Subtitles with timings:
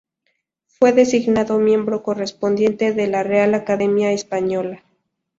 [0.65, 4.83] Fue designado miembro correspondiente de la Real Academia Española.